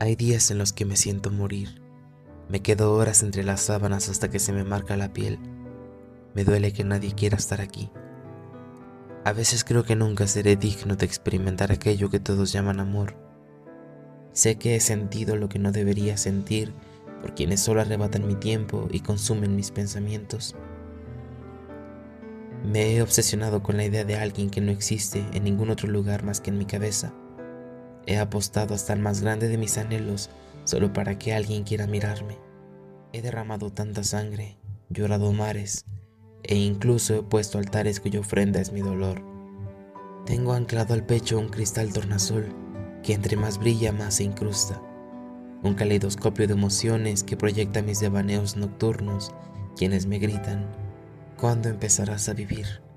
[0.00, 1.82] Hay días en los que me siento morir.
[2.48, 5.40] Me quedo horas entre las sábanas hasta que se me marca la piel.
[6.34, 7.90] Me duele que nadie quiera estar aquí.
[9.24, 13.16] A veces creo que nunca seré digno de experimentar aquello que todos llaman amor.
[14.32, 16.72] Sé que he sentido lo que no debería sentir
[17.20, 20.54] por quienes solo arrebatan mi tiempo y consumen mis pensamientos.
[22.64, 26.22] Me he obsesionado con la idea de alguien que no existe en ningún otro lugar
[26.22, 27.12] más que en mi cabeza.
[28.08, 30.30] He apostado hasta el más grande de mis anhelos
[30.64, 32.38] solo para que alguien quiera mirarme.
[33.12, 34.56] He derramado tanta sangre,
[34.88, 35.84] llorado mares
[36.42, 39.22] e incluso he puesto altares cuya ofrenda es mi dolor.
[40.24, 42.46] Tengo anclado al pecho un cristal tornasol
[43.02, 44.80] que entre más brilla más se incrusta.
[45.62, 49.34] Un caleidoscopio de emociones que proyecta mis devaneos nocturnos,
[49.76, 50.66] quienes me gritan,
[51.36, 52.87] ¿cuándo empezarás a vivir?